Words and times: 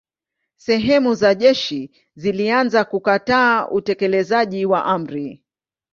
Sehemu 0.55 1.13
za 1.15 1.35
jeshi 1.35 1.91
zilianza 2.15 2.85
kukataa 2.85 3.67
utekelezaji 3.69 4.65
wa 4.65 4.85
amri. 4.85 5.43